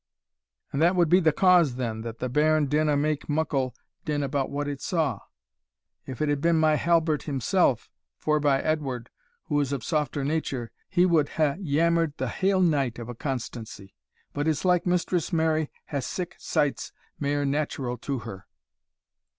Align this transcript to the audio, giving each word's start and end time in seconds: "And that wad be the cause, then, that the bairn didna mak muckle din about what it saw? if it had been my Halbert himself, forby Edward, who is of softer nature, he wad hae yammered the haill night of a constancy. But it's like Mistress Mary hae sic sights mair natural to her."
"And 0.71 0.81
that 0.81 0.95
wad 0.95 1.09
be 1.09 1.19
the 1.19 1.31
cause, 1.31 1.75
then, 1.75 2.01
that 2.01 2.17
the 2.17 2.27
bairn 2.27 2.65
didna 2.65 2.97
mak 2.97 3.29
muckle 3.29 3.75
din 4.03 4.23
about 4.23 4.49
what 4.49 4.67
it 4.67 4.81
saw? 4.81 5.19
if 6.07 6.23
it 6.23 6.27
had 6.27 6.41
been 6.41 6.55
my 6.57 6.73
Halbert 6.73 7.25
himself, 7.29 7.87
forby 8.17 8.49
Edward, 8.49 9.11
who 9.43 9.59
is 9.59 9.71
of 9.71 9.83
softer 9.83 10.23
nature, 10.23 10.71
he 10.89 11.05
wad 11.05 11.29
hae 11.29 11.57
yammered 11.59 12.17
the 12.17 12.29
haill 12.29 12.61
night 12.63 12.97
of 12.97 13.09
a 13.09 13.13
constancy. 13.13 13.93
But 14.33 14.47
it's 14.47 14.65
like 14.65 14.87
Mistress 14.87 15.31
Mary 15.31 15.69
hae 15.89 15.99
sic 15.99 16.35
sights 16.39 16.91
mair 17.19 17.45
natural 17.45 17.99
to 17.99 18.17
her." 18.25 18.47